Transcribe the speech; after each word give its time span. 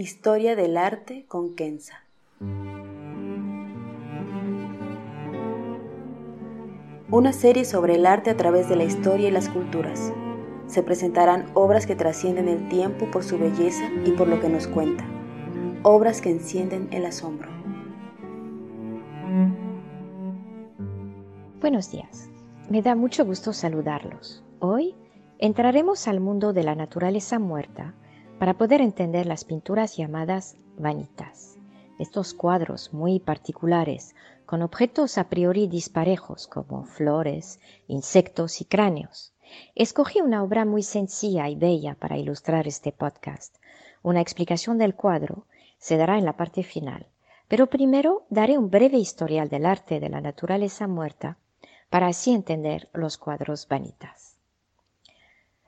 Historia 0.00 0.54
del 0.54 0.76
arte 0.76 1.24
con 1.26 1.56
Kenza. 1.56 2.04
Una 7.10 7.32
serie 7.32 7.64
sobre 7.64 7.96
el 7.96 8.06
arte 8.06 8.30
a 8.30 8.36
través 8.36 8.68
de 8.68 8.76
la 8.76 8.84
historia 8.84 9.26
y 9.26 9.32
las 9.32 9.48
culturas. 9.48 10.12
Se 10.68 10.84
presentarán 10.84 11.50
obras 11.54 11.84
que 11.84 11.96
trascienden 11.96 12.46
el 12.46 12.68
tiempo 12.68 13.10
por 13.10 13.24
su 13.24 13.40
belleza 13.40 13.90
y 14.06 14.12
por 14.12 14.28
lo 14.28 14.40
que 14.40 14.48
nos 14.48 14.68
cuenta. 14.68 15.04
Obras 15.82 16.20
que 16.20 16.30
encienden 16.30 16.86
el 16.92 17.04
asombro. 17.04 17.50
Buenos 21.60 21.90
días. 21.90 22.30
Me 22.70 22.82
da 22.82 22.94
mucho 22.94 23.24
gusto 23.24 23.52
saludarlos. 23.52 24.44
Hoy 24.60 24.94
entraremos 25.40 26.06
al 26.06 26.20
mundo 26.20 26.52
de 26.52 26.62
la 26.62 26.76
naturaleza 26.76 27.40
muerta 27.40 27.96
para 28.38 28.54
poder 28.54 28.80
entender 28.80 29.26
las 29.26 29.44
pinturas 29.44 29.96
llamadas 29.96 30.56
vanitas. 30.76 31.56
Estos 31.98 32.34
cuadros 32.34 32.92
muy 32.92 33.18
particulares 33.18 34.14
con 34.46 34.62
objetos 34.62 35.18
a 35.18 35.28
priori 35.28 35.66
disparejos 35.66 36.46
como 36.46 36.84
flores, 36.84 37.60
insectos 37.88 38.60
y 38.60 38.64
cráneos. 38.64 39.32
Escogí 39.74 40.20
una 40.20 40.42
obra 40.42 40.64
muy 40.64 40.82
sencilla 40.82 41.48
y 41.48 41.56
bella 41.56 41.94
para 41.94 42.16
ilustrar 42.16 42.68
este 42.68 42.92
podcast. 42.92 43.56
Una 44.02 44.20
explicación 44.20 44.78
del 44.78 44.94
cuadro 44.94 45.46
se 45.78 45.96
dará 45.96 46.18
en 46.18 46.24
la 46.24 46.36
parte 46.36 46.62
final, 46.62 47.06
pero 47.48 47.66
primero 47.66 48.24
daré 48.30 48.56
un 48.56 48.70
breve 48.70 48.98
historial 48.98 49.48
del 49.48 49.66
arte 49.66 50.00
de 50.00 50.08
la 50.08 50.20
naturaleza 50.20 50.86
muerta 50.86 51.38
para 51.90 52.06
así 52.06 52.32
entender 52.32 52.88
los 52.92 53.18
cuadros 53.18 53.66
vanitas. 53.66 54.27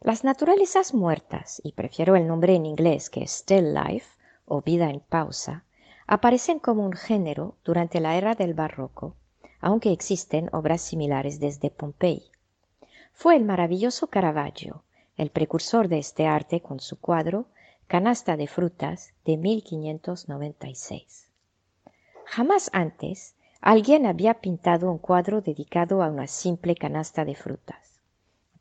Las 0.02 0.24
naturalezas 0.24 0.94
muertas, 0.94 1.60
y 1.62 1.72
prefiero 1.72 2.16
el 2.16 2.26
nombre 2.26 2.54
en 2.54 2.64
inglés 2.64 3.10
que 3.10 3.22
still 3.26 3.74
life 3.74 4.06
o 4.46 4.62
vida 4.62 4.88
en 4.88 5.00
pausa, 5.00 5.64
aparecen 6.06 6.58
como 6.58 6.86
un 6.86 6.94
género 6.94 7.56
durante 7.64 8.00
la 8.00 8.16
era 8.16 8.34
del 8.34 8.54
barroco, 8.54 9.14
aunque 9.60 9.92
existen 9.92 10.48
obras 10.52 10.80
similares 10.80 11.38
desde 11.38 11.70
Pompey. 11.70 12.30
Fue 13.12 13.36
el 13.36 13.44
maravilloso 13.44 14.06
Caravaggio, 14.06 14.84
el 15.18 15.28
precursor 15.28 15.88
de 15.88 15.98
este 15.98 16.26
arte 16.26 16.62
con 16.62 16.80
su 16.80 16.98
cuadro 16.98 17.44
Canasta 17.86 18.38
de 18.38 18.46
frutas 18.46 19.12
de 19.26 19.36
1596. 19.36 21.28
Jamás 22.24 22.70
antes 22.72 23.34
alguien 23.60 24.06
había 24.06 24.40
pintado 24.40 24.90
un 24.90 24.96
cuadro 24.96 25.42
dedicado 25.42 26.02
a 26.02 26.08
una 26.08 26.26
simple 26.26 26.74
canasta 26.74 27.26
de 27.26 27.34
frutas. 27.34 28.00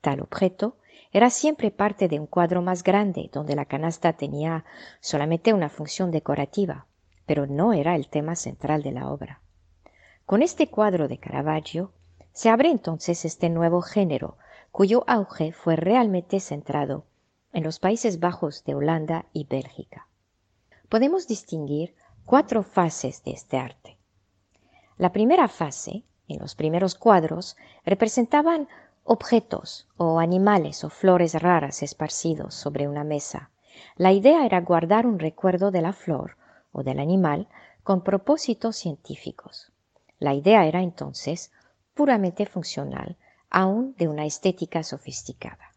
Tal 0.02 0.20
objeto 0.20 0.76
era 1.12 1.30
siempre 1.30 1.72
parte 1.72 2.08
de 2.08 2.20
un 2.20 2.28
cuadro 2.28 2.62
más 2.62 2.84
grande 2.84 3.30
donde 3.34 3.56
la 3.56 3.66
canasta 3.66 4.14
tenía 4.14 4.66
solamente 5.00 5.54
una 5.54 5.70
función 5.70 6.12
decorativa 6.12 6.86
pero 7.30 7.46
no 7.46 7.74
era 7.74 7.96
el 7.96 8.08
tema 8.08 8.36
central 8.36 8.82
de 8.82 8.92
la 8.92 9.08
obra. 9.08 9.40
Con 10.26 10.42
este 10.42 10.72
cuadro 10.72 11.08
de 11.08 11.20
Caravaggio 11.20 11.92
se 12.34 12.50
abre 12.50 12.72
entonces 12.72 13.24
este 13.24 13.52
nuevo 13.52 13.84
género, 13.84 14.40
cuyo 14.72 15.04
auge 15.06 15.52
fue 15.52 15.76
realmente 15.76 16.40
centrado 16.40 17.06
en 17.54 17.64
los 17.64 17.78
Países 17.78 18.20
Bajos 18.20 18.64
de 18.64 18.74
Holanda 18.74 19.28
y 19.32 19.44
Bélgica. 19.44 20.08
Podemos 20.90 21.28
distinguir 21.28 21.94
cuatro 22.26 22.64
fases 22.64 23.24
de 23.24 23.30
este 23.30 23.60
arte. 23.60 24.00
La 24.98 25.12
primera 25.12 25.48
fase, 25.48 26.06
en 26.28 26.40
los 26.40 26.56
primeros 26.56 26.96
cuadros, 26.96 27.58
representaban 27.86 28.68
objetos 29.12 29.88
o 29.98 30.20
animales 30.20 30.84
o 30.84 30.90
flores 30.92 31.34
raras 31.34 31.82
esparcidos 31.82 32.54
sobre 32.54 32.88
una 32.88 33.04
mesa. 33.04 33.50
La 33.96 34.12
idea 34.12 34.46
era 34.46 34.62
guardar 34.62 35.08
un 35.08 35.18
recuerdo 35.18 35.72
de 35.72 35.82
la 35.82 35.94
flor 35.94 36.38
o 36.72 36.84
del 36.84 37.00
animal 37.00 37.48
con 37.82 38.04
propósitos 38.04 38.76
científicos. 38.76 39.72
La 40.20 40.36
idea 40.36 40.68
era 40.68 40.84
entonces 40.84 41.52
puramente 41.96 42.46
funcional, 42.46 43.18
aún 43.50 43.96
de 43.98 44.08
una 44.08 44.28
estética 44.28 44.84
sofisticada. 44.84 45.74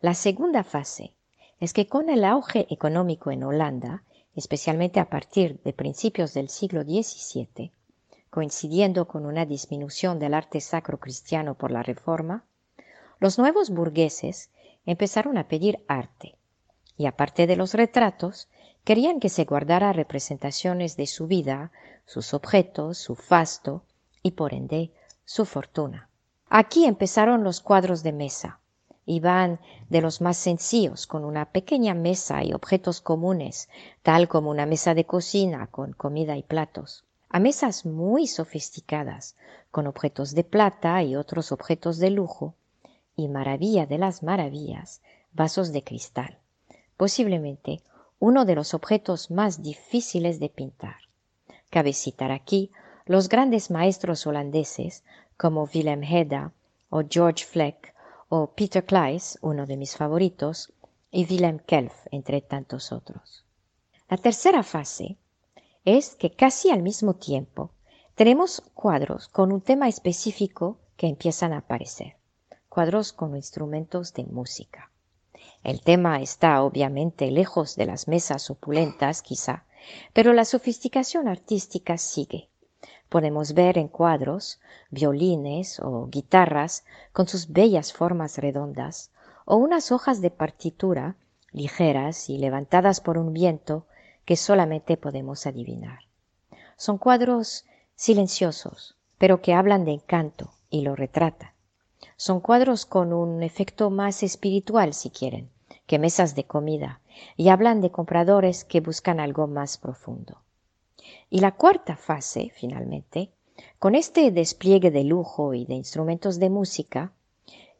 La 0.00 0.14
segunda 0.14 0.64
fase 0.64 1.12
es 1.60 1.74
que 1.74 1.86
con 1.86 2.08
el 2.08 2.24
auge 2.24 2.66
económico 2.70 3.30
en 3.30 3.44
Holanda, 3.44 4.04
especialmente 4.34 5.00
a 5.00 5.10
partir 5.10 5.60
de 5.64 5.74
principios 5.74 6.32
del 6.32 6.48
siglo 6.48 6.82
XVII, 6.82 7.72
coincidiendo 8.30 9.06
con 9.06 9.26
una 9.26 9.44
disminución 9.44 10.18
del 10.18 10.32
arte 10.32 10.62
sacro 10.62 10.98
cristiano 10.98 11.56
por 11.56 11.70
la 11.70 11.82
Reforma, 11.82 12.46
los 13.18 13.38
nuevos 13.38 13.70
burgueses 13.70 14.50
empezaron 14.86 15.38
a 15.38 15.48
pedir 15.48 15.84
arte, 15.88 16.36
y 16.96 17.06
aparte 17.06 17.46
de 17.46 17.56
los 17.56 17.74
retratos, 17.74 18.48
Querían 18.84 19.18
que 19.18 19.30
se 19.30 19.46
guardara 19.46 19.94
representaciones 19.94 20.98
de 20.98 21.06
su 21.06 21.26
vida, 21.26 21.72
sus 22.04 22.34
objetos, 22.34 22.98
su 22.98 23.14
fasto 23.14 23.82
y 24.22 24.32
por 24.32 24.52
ende 24.52 24.92
su 25.24 25.46
fortuna. 25.46 26.10
Aquí 26.50 26.84
empezaron 26.84 27.44
los 27.44 27.62
cuadros 27.62 28.02
de 28.02 28.12
mesa. 28.12 28.60
Iban 29.06 29.58
de 29.88 30.02
los 30.02 30.20
más 30.20 30.36
sencillos, 30.36 31.06
con 31.06 31.24
una 31.24 31.46
pequeña 31.46 31.94
mesa 31.94 32.44
y 32.44 32.52
objetos 32.52 33.00
comunes, 33.00 33.70
tal 34.02 34.28
como 34.28 34.50
una 34.50 34.66
mesa 34.66 34.92
de 34.92 35.06
cocina 35.06 35.66
con 35.68 35.94
comida 35.94 36.36
y 36.36 36.42
platos, 36.42 37.04
a 37.30 37.40
mesas 37.40 37.86
muy 37.86 38.26
sofisticadas, 38.26 39.34
con 39.70 39.86
objetos 39.86 40.34
de 40.34 40.44
plata 40.44 41.02
y 41.02 41.16
otros 41.16 41.52
objetos 41.52 41.98
de 41.98 42.10
lujo, 42.10 42.54
y 43.16 43.28
maravilla 43.28 43.86
de 43.86 43.98
las 43.98 44.22
maravillas, 44.22 45.02
vasos 45.32 45.72
de 45.72 45.82
cristal, 45.82 46.38
posiblemente 46.96 47.82
uno 48.18 48.44
de 48.44 48.54
los 48.54 48.74
objetos 48.74 49.30
más 49.30 49.62
difíciles 49.62 50.40
de 50.40 50.48
pintar. 50.48 50.96
Cabe 51.70 51.92
citar 51.92 52.30
aquí 52.30 52.70
los 53.06 53.28
grandes 53.28 53.70
maestros 53.70 54.26
holandeses 54.26 55.04
como 55.36 55.68
Willem 55.74 56.02
Heda 56.02 56.52
o 56.88 57.02
George 57.08 57.44
Fleck 57.44 57.94
o 58.28 58.48
Peter 58.48 58.84
Kleis, 58.84 59.38
uno 59.42 59.66
de 59.66 59.76
mis 59.76 59.96
favoritos, 59.96 60.72
y 61.10 61.26
Willem 61.30 61.58
Kelf, 61.58 61.94
entre 62.10 62.40
tantos 62.40 62.92
otros. 62.92 63.44
La 64.08 64.16
tercera 64.16 64.62
fase 64.62 65.16
es 65.84 66.16
que 66.16 66.30
casi 66.30 66.70
al 66.70 66.82
mismo 66.82 67.14
tiempo 67.14 67.70
tenemos 68.14 68.60
cuadros 68.74 69.28
con 69.28 69.52
un 69.52 69.60
tema 69.60 69.88
específico 69.88 70.78
que 70.96 71.06
empiezan 71.06 71.52
a 71.52 71.58
aparecer, 71.58 72.16
cuadros 72.74 73.12
con 73.12 73.36
instrumentos 73.36 74.14
de 74.14 74.24
música. 74.24 74.90
El 75.62 75.80
tema 75.80 76.20
está 76.20 76.60
obviamente 76.64 77.30
lejos 77.30 77.76
de 77.76 77.86
las 77.86 78.08
mesas 78.08 78.50
opulentas, 78.50 79.22
quizá, 79.22 79.64
pero 80.12 80.32
la 80.32 80.44
sofisticación 80.44 81.28
artística 81.28 81.96
sigue. 81.98 82.48
Podemos 83.08 83.54
ver 83.54 83.78
en 83.78 83.86
cuadros 83.86 84.60
violines 84.90 85.78
o 85.78 86.08
guitarras 86.08 86.84
con 87.12 87.28
sus 87.28 87.52
bellas 87.52 87.92
formas 87.92 88.38
redondas, 88.38 89.12
o 89.44 89.54
unas 89.54 89.92
hojas 89.92 90.20
de 90.20 90.30
partitura 90.30 91.14
ligeras 91.52 92.28
y 92.28 92.38
levantadas 92.38 93.00
por 93.00 93.18
un 93.18 93.32
viento 93.32 93.86
que 94.24 94.34
solamente 94.34 94.96
podemos 94.96 95.46
adivinar. 95.46 96.00
Son 96.76 96.98
cuadros 96.98 97.66
silenciosos, 97.94 98.96
pero 99.16 99.40
que 99.40 99.54
hablan 99.54 99.84
de 99.84 99.92
encanto 99.92 100.50
y 100.70 100.80
lo 100.80 100.96
retratan. 100.96 101.53
Son 102.16 102.40
cuadros 102.40 102.86
con 102.86 103.12
un 103.12 103.42
efecto 103.42 103.90
más 103.90 104.22
espiritual, 104.22 104.94
si 104.94 105.10
quieren, 105.10 105.50
que 105.86 105.98
mesas 105.98 106.34
de 106.34 106.44
comida 106.44 107.00
y 107.36 107.48
hablan 107.48 107.80
de 107.80 107.90
compradores 107.90 108.64
que 108.64 108.80
buscan 108.80 109.20
algo 109.20 109.46
más 109.46 109.78
profundo. 109.78 110.38
Y 111.30 111.40
la 111.40 111.52
cuarta 111.52 111.96
fase, 111.96 112.50
finalmente, 112.54 113.30
con 113.78 113.94
este 113.94 114.30
despliegue 114.30 114.90
de 114.90 115.04
lujo 115.04 115.54
y 115.54 115.64
de 115.64 115.74
instrumentos 115.74 116.38
de 116.38 116.50
música, 116.50 117.12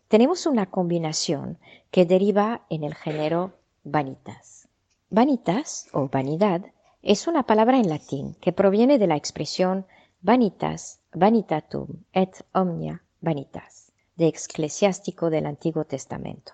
tenemos 0.08 0.46
una 0.46 0.66
combinación 0.66 1.58
que 1.90 2.04
deriva 2.04 2.66
en 2.70 2.84
el 2.84 2.94
género 2.94 3.52
vanitas. 3.82 4.68
Vanitas 5.10 5.88
o 5.92 6.08
vanidad 6.08 6.62
es 7.02 7.26
una 7.26 7.44
palabra 7.44 7.78
en 7.78 7.88
latín 7.88 8.34
que 8.40 8.52
proviene 8.52 8.98
de 8.98 9.06
la 9.06 9.16
expresión 9.16 9.86
vanitas, 10.22 11.00
vanitatum 11.12 11.86
et 12.12 12.44
omnia 12.52 13.02
vanitas, 13.20 13.83
de 14.16 14.28
eclesiástico 14.28 15.30
del 15.30 15.46
Antiguo 15.46 15.84
Testamento, 15.84 16.52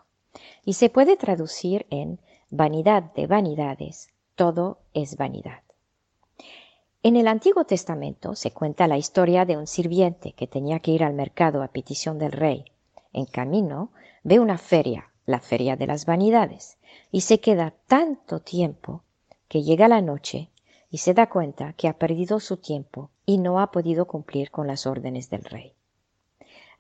y 0.65 0.75
se 0.75 0.91
puede 0.91 1.17
traducir 1.17 1.87
en 1.91 2.19
vanidad 2.51 3.13
de 3.15 3.27
vanidades, 3.27 4.09
todo 4.35 4.79
es 4.95 5.17
vanidad. 5.17 5.63
En 7.03 7.17
el 7.17 7.29
Antiguo 7.29 7.65
Testamento 7.65 8.35
se 8.35 8.51
cuenta 8.51 8.87
la 8.87 8.99
historia 8.99 9.47
de 9.47 9.57
un 9.57 9.67
sirviente 9.67 10.33
que 10.33 10.47
tenía 10.47 10.81
que 10.81 10.91
ir 10.91 11.03
al 11.03 11.15
mercado 11.15 11.63
a 11.63 11.69
petición 11.69 12.19
del 12.19 12.33
rey. 12.33 12.65
En 13.15 13.25
camino 13.25 13.91
ve 14.23 14.39
una 14.39 14.59
feria, 14.59 15.11
la 15.25 15.41
feria 15.41 15.77
de 15.77 15.87
las 15.87 16.05
vanidades, 16.05 16.77
y 17.11 17.23
se 17.23 17.41
queda 17.41 17.73
tanto 17.87 18.41
tiempo 18.41 19.03
que 19.49 19.63
llega 19.63 19.89
la 19.89 20.03
noche 20.03 20.51
y 20.91 20.99
se 20.99 21.15
da 21.15 21.29
cuenta 21.29 21.73
que 21.73 21.89
ha 21.89 21.99
perdido 21.99 22.39
su 22.39 22.59
tiempo 22.59 23.11
y 23.25 23.39
no 23.39 23.61
ha 23.61 23.71
podido 23.71 24.07
cumplir 24.07 24.51
con 24.51 24.67
las 24.67 24.87
órdenes 24.87 25.31
del 25.31 25.45
rey. 25.45 25.75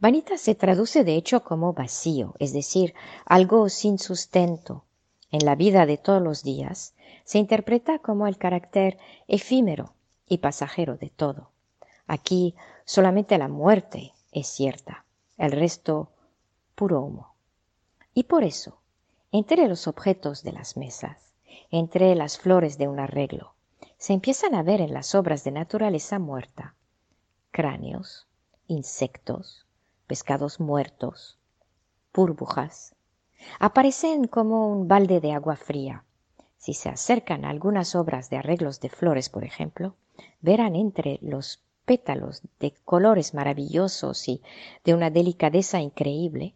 Vanita 0.00 0.38
se 0.38 0.55
traduce 0.55 1.05
de 1.05 1.14
hecho 1.14 1.44
como 1.44 1.75
vacío, 1.75 2.35
es 2.38 2.52
decir, 2.52 2.94
algo 3.26 3.69
sin 3.69 3.99
sustento. 3.99 4.85
En 5.31 5.44
la 5.44 5.55
vida 5.55 5.87
de 5.87 5.99
todos 5.99 6.23
los 6.23 6.43
días 6.43 6.94
se 7.25 7.38
interpreta 7.38 7.99
como 7.99 8.26
el 8.26 8.38
carácter 8.38 8.99
efímero, 9.29 9.93
y 10.31 10.38
pasajero 10.38 10.97
de 10.97 11.11
todo. 11.11 11.50
Aquí 12.06 12.55
solamente 12.85 13.37
la 13.37 13.49
muerte 13.49 14.14
es 14.32 14.47
cierta, 14.47 15.05
el 15.37 15.52
resto 15.52 16.08
puro 16.76 17.03
humo. 17.03 17.35
Y 18.14 18.25
por 18.25 18.44
eso, 18.44 18.79
entre 19.32 19.69
los 19.69 19.88
objetos 19.88 20.43
de 20.43 20.53
las 20.53 20.76
mesas, 20.76 21.35
entre 21.70 22.14
las 22.14 22.38
flores 22.38 22.79
de 22.79 22.88
un 22.88 23.00
arreglo, 23.00 23.55
se 23.99 24.12
empiezan 24.12 24.55
a 24.55 24.62
ver 24.62 24.81
en 24.81 24.94
las 24.94 25.14
obras 25.14 25.44
de 25.44 25.50
naturaleza 25.50 26.19
muerta 26.19 26.75
cráneos, 27.50 28.29
insectos, 28.69 29.67
pescados 30.11 30.59
muertos, 30.59 31.39
burbujas. 32.12 32.97
Aparecen 33.61 34.27
como 34.27 34.67
un 34.67 34.89
balde 34.89 35.21
de 35.21 35.31
agua 35.31 35.55
fría. 35.55 36.03
Si 36.59 36.75
se 36.75 36.89
acercan 36.89 37.45
a 37.45 37.51
algunas 37.51 37.95
obras 37.95 38.29
de 38.29 38.37
arreglos 38.37 38.81
de 38.81 38.89
flores, 38.89 39.29
por 39.29 39.45
ejemplo, 39.45 39.95
verán 40.41 40.75
entre 40.75 41.21
los 41.23 41.62
pétalos 41.85 42.43
de 42.59 42.75
colores 42.85 43.35
maravillosos 43.35 44.27
y 44.27 44.43
de 44.83 44.95
una 44.95 45.11
delicadeza 45.11 45.79
increíble 45.81 46.55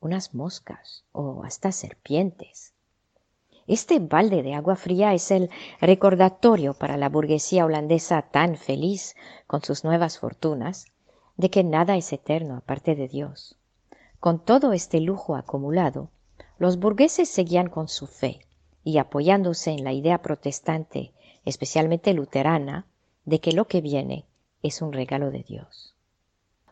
unas 0.00 0.34
moscas 0.34 1.04
o 1.12 1.44
hasta 1.44 1.70
serpientes. 1.70 2.74
Este 3.68 4.00
balde 4.00 4.42
de 4.42 4.54
agua 4.54 4.74
fría 4.74 5.14
es 5.14 5.30
el 5.30 5.48
recordatorio 5.80 6.74
para 6.74 6.96
la 6.96 7.08
burguesía 7.08 7.66
holandesa 7.66 8.22
tan 8.22 8.56
feliz 8.56 9.14
con 9.46 9.62
sus 9.62 9.84
nuevas 9.84 10.18
fortunas 10.18 10.86
de 11.36 11.50
que 11.50 11.64
nada 11.64 11.96
es 11.96 12.12
eterno 12.12 12.56
aparte 12.56 12.94
de 12.94 13.08
Dios. 13.08 13.56
Con 14.20 14.38
todo 14.44 14.72
este 14.72 15.00
lujo 15.00 15.36
acumulado, 15.36 16.10
los 16.58 16.78
burgueses 16.78 17.28
seguían 17.28 17.68
con 17.68 17.88
su 17.88 18.06
fe 18.06 18.40
y 18.84 18.98
apoyándose 18.98 19.70
en 19.70 19.84
la 19.84 19.92
idea 19.92 20.22
protestante 20.22 21.12
especialmente 21.44 22.12
luterana, 22.14 22.86
de 23.24 23.40
que 23.40 23.52
lo 23.52 23.66
que 23.66 23.80
viene 23.80 24.24
es 24.62 24.82
un 24.82 24.92
regalo 24.92 25.30
de 25.30 25.42
Dios. 25.42 25.94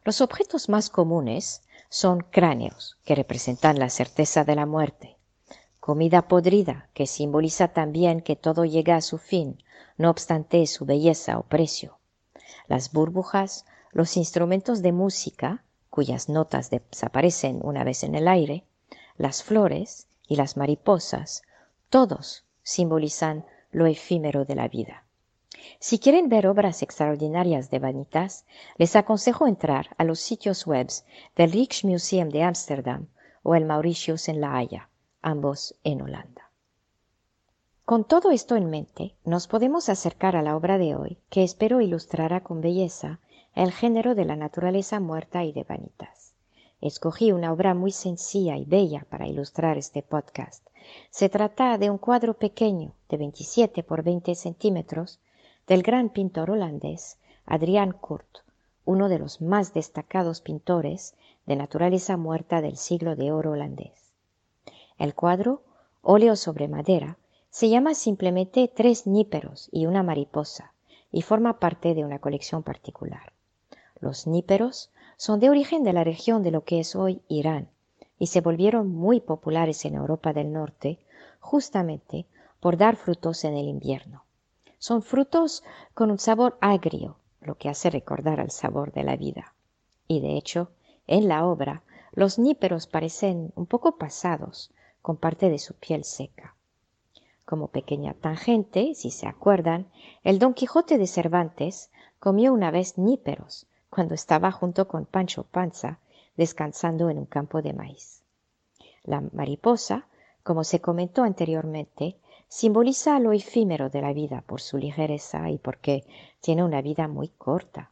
Los 0.04 0.20
objetos 0.20 0.68
más 0.68 0.90
comunes 0.90 1.62
son 1.88 2.20
cráneos, 2.20 2.98
que 3.04 3.14
representan 3.14 3.78
la 3.78 3.90
certeza 3.90 4.44
de 4.44 4.54
la 4.54 4.66
muerte, 4.66 5.16
comida 5.80 6.22
podrida, 6.22 6.88
que 6.94 7.06
simboliza 7.06 7.68
también 7.68 8.20
que 8.20 8.36
todo 8.36 8.64
llega 8.64 8.96
a 8.96 9.02
su 9.02 9.18
fin, 9.18 9.62
no 9.98 10.10
obstante 10.10 10.66
su 10.66 10.84
belleza 10.84 11.38
o 11.38 11.42
precio, 11.42 11.98
las 12.66 12.92
burbujas, 12.92 13.66
los 13.92 14.16
instrumentos 14.16 14.82
de 14.82 14.92
música, 14.92 15.64
cuyas 15.90 16.28
notas 16.28 16.70
desaparecen 16.70 17.60
una 17.62 17.84
vez 17.84 18.02
en 18.02 18.14
el 18.14 18.26
aire, 18.26 18.64
las 19.16 19.42
flores 19.42 20.08
y 20.26 20.36
las 20.36 20.56
mariposas, 20.56 21.42
todos 21.90 22.44
simbolizan 22.62 23.44
lo 23.70 23.86
efímero 23.86 24.44
de 24.44 24.54
la 24.54 24.68
vida. 24.68 25.04
Si 25.78 25.98
quieren 25.98 26.28
ver 26.28 26.46
obras 26.46 26.82
extraordinarias 26.82 27.70
de 27.70 27.78
Vanitas, 27.78 28.46
les 28.78 28.96
aconsejo 28.96 29.46
entrar 29.46 29.94
a 29.98 30.04
los 30.04 30.20
sitios 30.20 30.66
web 30.66 30.88
del 31.36 31.52
Rijksmuseum 31.52 32.30
de 32.30 32.42
Ámsterdam 32.42 33.08
o 33.42 33.54
el 33.54 33.64
Mauritius 33.64 34.28
en 34.28 34.40
La 34.40 34.56
Haya, 34.56 34.88
ambos 35.20 35.74
en 35.84 36.02
Holanda. 36.02 36.50
Con 37.84 38.04
todo 38.04 38.30
esto 38.30 38.56
en 38.56 38.70
mente, 38.70 39.14
nos 39.24 39.48
podemos 39.48 39.88
acercar 39.88 40.36
a 40.36 40.42
la 40.42 40.56
obra 40.56 40.78
de 40.78 40.94
hoy, 40.94 41.18
que 41.28 41.42
espero 41.42 41.80
ilustrará 41.80 42.42
con 42.42 42.60
belleza 42.60 43.20
el 43.54 43.72
género 43.72 44.14
de 44.14 44.24
la 44.24 44.36
naturaleza 44.36 44.98
muerta 45.00 45.44
y 45.44 45.52
de 45.52 45.64
Vanitas. 45.64 46.34
Escogí 46.80 47.32
una 47.32 47.52
obra 47.52 47.74
muy 47.74 47.92
sencilla 47.92 48.56
y 48.56 48.64
bella 48.64 49.06
para 49.10 49.28
ilustrar 49.28 49.78
este 49.78 50.02
podcast, 50.02 50.66
se 51.10 51.28
trata 51.28 51.78
de 51.78 51.90
un 51.90 51.98
cuadro 51.98 52.34
pequeño 52.34 52.92
de 53.08 53.16
27 53.16 53.82
por 53.82 54.02
20 54.02 54.34
centímetros 54.34 55.20
del 55.66 55.82
gran 55.82 56.08
pintor 56.08 56.50
holandés 56.50 57.18
Adriaan 57.46 57.92
Kurt, 57.92 58.38
uno 58.84 59.08
de 59.08 59.18
los 59.18 59.40
más 59.40 59.74
destacados 59.74 60.40
pintores 60.40 61.14
de 61.46 61.56
naturaleza 61.56 62.16
muerta 62.16 62.60
del 62.60 62.76
siglo 62.76 63.16
de 63.16 63.32
oro 63.32 63.52
holandés. 63.52 64.12
El 64.98 65.14
cuadro, 65.14 65.62
óleo 66.02 66.36
sobre 66.36 66.68
madera, 66.68 67.16
se 67.50 67.68
llama 67.68 67.94
simplemente 67.94 68.66
Tres 68.68 69.06
níperos 69.06 69.68
y 69.70 69.86
una 69.86 70.02
mariposa 70.02 70.72
y 71.10 71.22
forma 71.22 71.58
parte 71.58 71.94
de 71.94 72.04
una 72.04 72.18
colección 72.18 72.62
particular. 72.62 73.32
Los 74.02 74.26
níperos 74.26 74.90
son 75.16 75.38
de 75.38 75.48
origen 75.48 75.84
de 75.84 75.92
la 75.92 76.02
región 76.02 76.42
de 76.42 76.50
lo 76.50 76.64
que 76.64 76.80
es 76.80 76.96
hoy 76.96 77.22
Irán 77.28 77.68
y 78.18 78.26
se 78.26 78.40
volvieron 78.40 78.88
muy 78.92 79.20
populares 79.20 79.84
en 79.84 79.94
Europa 79.94 80.32
del 80.32 80.52
Norte 80.52 80.98
justamente 81.38 82.26
por 82.58 82.76
dar 82.76 82.96
frutos 82.96 83.44
en 83.44 83.54
el 83.54 83.68
invierno. 83.68 84.24
Son 84.78 85.02
frutos 85.02 85.62
con 85.94 86.10
un 86.10 86.18
sabor 86.18 86.58
agrio, 86.60 87.14
lo 87.40 87.54
que 87.54 87.68
hace 87.68 87.90
recordar 87.90 88.40
al 88.40 88.50
sabor 88.50 88.92
de 88.92 89.04
la 89.04 89.14
vida. 89.14 89.54
Y 90.08 90.18
de 90.18 90.36
hecho, 90.36 90.72
en 91.06 91.28
la 91.28 91.46
obra, 91.46 91.84
los 92.10 92.40
níperos 92.40 92.88
parecen 92.88 93.52
un 93.54 93.66
poco 93.66 93.98
pasados, 93.98 94.72
con 95.00 95.16
parte 95.16 95.48
de 95.48 95.60
su 95.60 95.74
piel 95.74 96.02
seca. 96.02 96.56
Como 97.44 97.68
pequeña 97.68 98.14
tangente, 98.14 98.96
si 98.96 99.12
se 99.12 99.28
acuerdan, 99.28 99.86
el 100.24 100.40
Don 100.40 100.54
Quijote 100.54 100.98
de 100.98 101.06
Cervantes 101.06 101.92
comió 102.18 102.52
una 102.52 102.72
vez 102.72 102.98
níperos 102.98 103.68
cuando 103.92 104.14
estaba 104.14 104.50
junto 104.50 104.88
con 104.88 105.04
Pancho 105.04 105.42
Panza 105.42 105.98
descansando 106.34 107.10
en 107.10 107.18
un 107.18 107.26
campo 107.26 107.60
de 107.60 107.74
maíz. 107.74 108.22
La 109.04 109.20
mariposa, 109.34 110.06
como 110.42 110.64
se 110.64 110.80
comentó 110.80 111.24
anteriormente, 111.24 112.16
simboliza 112.48 113.20
lo 113.20 113.32
efímero 113.32 113.90
de 113.90 114.00
la 114.00 114.14
vida 114.14 114.42
por 114.46 114.62
su 114.62 114.78
ligereza 114.78 115.50
y 115.50 115.58
porque 115.58 116.06
tiene 116.40 116.64
una 116.64 116.80
vida 116.80 117.06
muy 117.06 117.28
corta. 117.28 117.90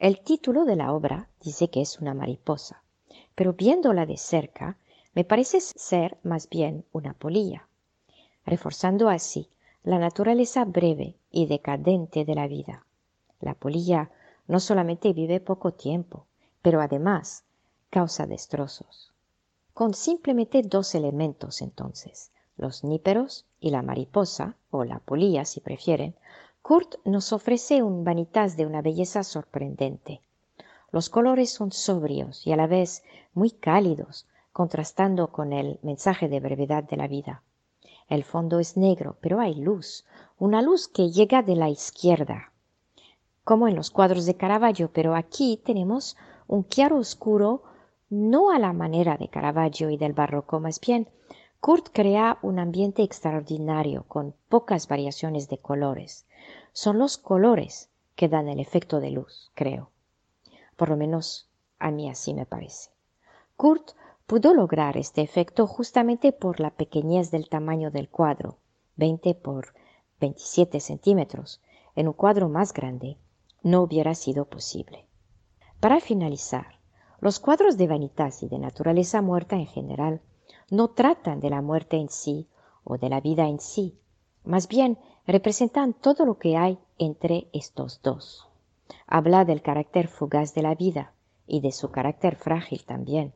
El 0.00 0.18
título 0.18 0.64
de 0.64 0.74
la 0.74 0.92
obra 0.92 1.28
dice 1.40 1.70
que 1.70 1.82
es 1.82 2.00
una 2.00 2.14
mariposa, 2.14 2.82
pero 3.36 3.52
viéndola 3.52 4.06
de 4.06 4.16
cerca 4.16 4.76
me 5.14 5.22
parece 5.22 5.60
ser 5.60 6.18
más 6.24 6.48
bien 6.48 6.84
una 6.90 7.14
polilla, 7.14 7.68
reforzando 8.44 9.08
así 9.08 9.48
la 9.84 10.00
naturaleza 10.00 10.64
breve 10.64 11.14
y 11.30 11.46
decadente 11.46 12.24
de 12.24 12.34
la 12.34 12.48
vida. 12.48 12.84
La 13.40 13.54
polilla 13.54 14.10
no 14.48 14.58
solamente 14.58 15.12
vive 15.12 15.38
poco 15.38 15.72
tiempo, 15.72 16.26
pero 16.62 16.80
además 16.80 17.44
causa 17.90 18.26
destrozos. 18.26 19.12
Con 19.74 19.94
simplemente 19.94 20.62
dos 20.62 20.94
elementos 20.94 21.62
entonces, 21.62 22.32
los 22.56 22.82
níperos 22.82 23.46
y 23.60 23.70
la 23.70 23.82
mariposa, 23.82 24.56
o 24.70 24.84
la 24.84 24.98
polilla 24.98 25.44
si 25.44 25.60
prefieren, 25.60 26.16
Kurt 26.62 26.96
nos 27.04 27.32
ofrece 27.32 27.82
un 27.82 28.04
vanitas 28.04 28.56
de 28.56 28.66
una 28.66 28.82
belleza 28.82 29.22
sorprendente. 29.22 30.20
Los 30.90 31.08
colores 31.08 31.50
son 31.50 31.70
sobrios 31.70 32.46
y 32.46 32.52
a 32.52 32.56
la 32.56 32.66
vez 32.66 33.04
muy 33.34 33.50
cálidos, 33.50 34.26
contrastando 34.52 35.28
con 35.28 35.52
el 35.52 35.78
mensaje 35.82 36.28
de 36.28 36.40
brevedad 36.40 36.82
de 36.82 36.96
la 36.96 37.06
vida. 37.06 37.42
El 38.08 38.24
fondo 38.24 38.58
es 38.58 38.76
negro, 38.76 39.16
pero 39.20 39.38
hay 39.38 39.54
luz, 39.54 40.04
una 40.38 40.62
luz 40.62 40.88
que 40.88 41.10
llega 41.10 41.42
de 41.42 41.56
la 41.56 41.68
izquierda, 41.68 42.47
como 43.48 43.66
en 43.66 43.74
los 43.74 43.90
cuadros 43.90 44.26
de 44.26 44.36
Caravaggio, 44.36 44.90
pero 44.92 45.14
aquí 45.14 45.58
tenemos 45.64 46.18
un 46.48 46.64
claro 46.64 46.98
oscuro 46.98 47.62
no 48.10 48.50
a 48.50 48.58
la 48.58 48.74
manera 48.74 49.16
de 49.16 49.28
Caravaggio 49.28 49.88
y 49.88 49.96
del 49.96 50.12
barroco, 50.12 50.60
más 50.60 50.78
bien 50.80 51.08
Kurt 51.58 51.88
crea 51.90 52.36
un 52.42 52.58
ambiente 52.58 53.02
extraordinario 53.02 54.04
con 54.06 54.34
pocas 54.50 54.86
variaciones 54.86 55.48
de 55.48 55.56
colores. 55.56 56.26
son 56.74 56.98
los 56.98 57.16
colores 57.16 57.88
que 58.16 58.28
dan 58.28 58.50
el 58.50 58.60
efecto 58.60 59.00
de 59.00 59.12
luz, 59.12 59.50
creo. 59.54 59.88
Por 60.76 60.90
lo 60.90 60.98
menos 60.98 61.48
a 61.78 61.90
mí 61.90 62.10
así 62.10 62.34
me 62.34 62.44
parece. 62.44 62.90
Kurt 63.56 63.92
pudo 64.26 64.52
lograr 64.52 64.98
este 64.98 65.22
efecto 65.22 65.66
justamente 65.66 66.32
por 66.32 66.60
la 66.60 66.68
pequeñez 66.68 67.30
del 67.30 67.48
tamaño 67.48 67.90
del 67.90 68.10
cuadro, 68.10 68.58
20 68.96 69.34
por 69.36 69.72
27 70.20 70.80
centímetros. 70.80 71.62
En 71.96 72.08
un 72.08 72.12
cuadro 72.12 72.50
más 72.50 72.74
grande 72.74 73.16
no 73.68 73.82
hubiera 73.82 74.14
sido 74.14 74.46
posible. 74.46 75.04
Para 75.80 76.00
finalizar, 76.00 76.78
los 77.20 77.38
cuadros 77.38 77.76
de 77.76 77.86
vanitas 77.86 78.42
y 78.42 78.48
de 78.48 78.58
naturaleza 78.58 79.20
muerta 79.22 79.56
en 79.56 79.66
general 79.66 80.22
no 80.70 80.88
tratan 80.88 81.40
de 81.40 81.50
la 81.50 81.60
muerte 81.60 81.96
en 81.96 82.08
sí 82.08 82.48
o 82.84 82.96
de 82.96 83.08
la 83.08 83.20
vida 83.20 83.46
en 83.46 83.60
sí, 83.60 83.98
más 84.44 84.68
bien 84.68 84.98
representan 85.26 85.92
todo 85.92 86.24
lo 86.24 86.38
que 86.38 86.56
hay 86.56 86.78
entre 86.98 87.48
estos 87.52 88.00
dos. 88.02 88.48
Habla 89.06 89.44
del 89.44 89.60
carácter 89.60 90.08
fugaz 90.08 90.54
de 90.54 90.62
la 90.62 90.74
vida 90.74 91.12
y 91.46 91.60
de 91.60 91.72
su 91.72 91.90
carácter 91.90 92.36
frágil 92.36 92.84
también. 92.84 93.34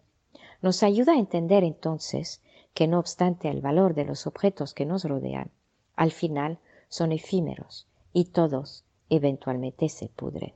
Nos 0.62 0.82
ayuda 0.82 1.12
a 1.12 1.18
entender 1.18 1.64
entonces 1.64 2.42
que 2.72 2.86
no 2.86 2.98
obstante 2.98 3.50
el 3.50 3.60
valor 3.60 3.94
de 3.94 4.06
los 4.06 4.26
objetos 4.26 4.72
que 4.72 4.86
nos 4.86 5.04
rodean, 5.04 5.50
al 5.94 6.12
final 6.12 6.58
son 6.88 7.12
efímeros 7.12 7.86
y 8.14 8.26
todos 8.26 8.84
eventualmente 9.16 9.88
se 9.88 10.08
pudren. 10.08 10.54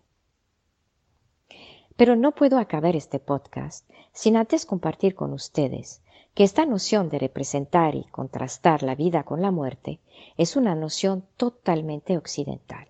Pero 1.96 2.16
no 2.16 2.32
puedo 2.32 2.58
acabar 2.58 2.96
este 2.96 3.18
podcast 3.18 3.88
sin 4.12 4.36
antes 4.36 4.66
compartir 4.66 5.14
con 5.14 5.32
ustedes 5.32 6.02
que 6.34 6.44
esta 6.44 6.66
noción 6.66 7.08
de 7.08 7.18
representar 7.18 7.94
y 7.94 8.04
contrastar 8.04 8.82
la 8.82 8.94
vida 8.94 9.22
con 9.22 9.40
la 9.40 9.50
muerte 9.50 10.00
es 10.36 10.56
una 10.56 10.74
noción 10.74 11.24
totalmente 11.36 12.18
occidental. 12.18 12.88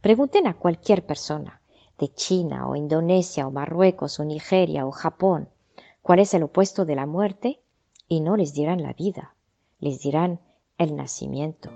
Pregunten 0.00 0.46
a 0.46 0.54
cualquier 0.54 1.04
persona 1.04 1.60
de 1.98 2.08
China 2.08 2.68
o 2.68 2.76
Indonesia 2.76 3.46
o 3.46 3.50
Marruecos 3.50 4.20
o 4.20 4.24
Nigeria 4.24 4.86
o 4.86 4.92
Japón 4.92 5.48
cuál 6.06 6.20
es 6.20 6.32
el 6.34 6.44
opuesto 6.44 6.84
de 6.84 6.94
la 6.94 7.04
muerte 7.04 7.60
y 8.06 8.20
no 8.20 8.36
les 8.36 8.54
dirán 8.54 8.80
la 8.80 8.92
vida, 8.92 9.34
les 9.80 10.00
dirán 10.00 10.40
el 10.78 10.94
nacimiento. 10.94 11.72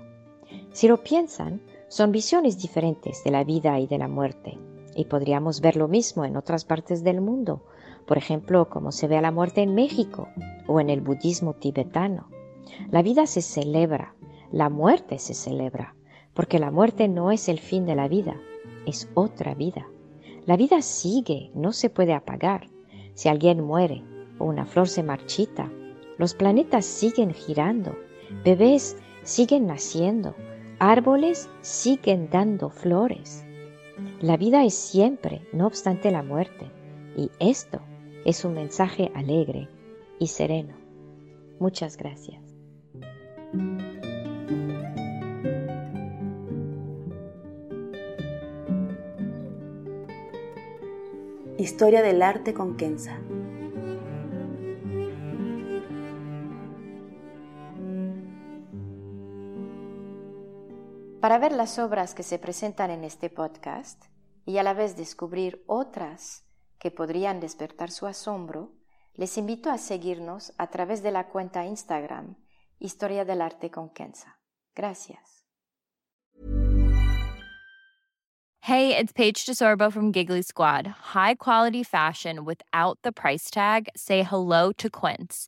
Si 0.71 0.87
lo 0.87 1.03
piensan, 1.03 1.61
son 1.91 2.13
visiones 2.13 2.57
diferentes 2.57 3.21
de 3.25 3.31
la 3.31 3.43
vida 3.43 3.77
y 3.77 3.85
de 3.85 3.97
la 3.97 4.07
muerte. 4.07 4.57
Y 4.95 5.05
podríamos 5.05 5.59
ver 5.59 5.75
lo 5.75 5.89
mismo 5.89 6.23
en 6.23 6.37
otras 6.37 6.63
partes 6.63 7.03
del 7.03 7.19
mundo, 7.19 7.65
por 8.05 8.17
ejemplo, 8.17 8.69
como 8.69 8.93
se 8.93 9.09
ve 9.09 9.17
a 9.17 9.21
la 9.21 9.31
muerte 9.31 9.61
en 9.61 9.75
México 9.75 10.29
o 10.67 10.79
en 10.79 10.89
el 10.89 11.01
budismo 11.01 11.53
tibetano. 11.53 12.29
La 12.91 13.01
vida 13.01 13.25
se 13.25 13.41
celebra, 13.41 14.15
la 14.53 14.69
muerte 14.69 15.19
se 15.19 15.33
celebra, 15.33 15.93
porque 16.33 16.59
la 16.59 16.71
muerte 16.71 17.09
no 17.09 17.29
es 17.29 17.49
el 17.49 17.59
fin 17.59 17.85
de 17.85 17.95
la 17.95 18.07
vida, 18.07 18.39
es 18.85 19.09
otra 19.13 19.53
vida. 19.53 19.85
La 20.45 20.55
vida 20.55 20.81
sigue, 20.81 21.51
no 21.55 21.73
se 21.73 21.89
puede 21.89 22.13
apagar. 22.13 22.69
Si 23.15 23.27
alguien 23.27 23.65
muere 23.65 24.01
o 24.39 24.45
una 24.45 24.65
flor 24.65 24.87
se 24.87 25.03
marchita, 25.03 25.69
los 26.17 26.35
planetas 26.35 26.85
siguen 26.85 27.33
girando, 27.33 27.97
bebés 28.45 28.95
siguen 29.23 29.67
naciendo, 29.67 30.35
árboles 30.81 31.47
siguen 31.61 32.27
dando 32.31 32.71
flores. 32.71 33.45
La 34.19 34.35
vida 34.35 34.65
es 34.65 34.73
siempre, 34.73 35.47
no 35.53 35.67
obstante 35.67 36.09
la 36.09 36.23
muerte, 36.23 36.71
y 37.15 37.29
esto 37.39 37.79
es 38.25 38.43
un 38.43 38.55
mensaje 38.55 39.11
alegre 39.13 39.69
y 40.17 40.25
sereno. 40.25 40.73
Muchas 41.59 41.97
gracias. 41.97 42.41
Historia 51.59 52.01
del 52.01 52.23
arte 52.23 52.55
con 52.55 52.75
Kenza. 52.75 53.19
Para 61.31 61.43
ver 61.43 61.53
las 61.53 61.79
obras 61.79 62.13
que 62.13 62.23
se 62.23 62.39
presentan 62.39 62.91
en 62.91 63.05
este 63.05 63.29
podcast 63.29 64.03
y 64.45 64.57
a 64.57 64.63
la 64.63 64.73
vez 64.73 64.97
descubrir 64.97 65.63
otras 65.65 66.43
que 66.77 66.91
podrían 66.91 67.39
despertar 67.39 67.89
su 67.89 68.05
asombro, 68.05 68.73
les 69.13 69.37
invito 69.37 69.69
a 69.69 69.77
seguirnos 69.77 70.51
a 70.57 70.67
través 70.67 71.01
de 71.01 71.11
la 71.11 71.29
cuenta 71.29 71.63
Instagram 71.63 72.35
Historia 72.79 73.23
del 73.23 73.41
Arte 73.41 73.71
con 73.71 73.91
Kenza. 73.91 74.41
Gracias. 74.75 75.45
Hey, 78.59 78.93
it's 78.97 79.13
Paige 79.13 79.45
DeSorbo 79.45 79.89
from 79.89 80.11
Giggly 80.11 80.41
Squad. 80.41 80.85
High 81.13 81.35
quality 81.35 81.83
fashion 81.85 82.43
without 82.43 82.99
the 83.03 83.13
price 83.13 83.49
tag. 83.49 83.87
Say 83.95 84.23
hello 84.23 84.73
to 84.73 84.89
Quince. 84.89 85.47